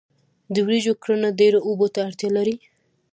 [0.53, 2.55] د وریجو کرنه ډیرو اوبو ته اړتیا لري.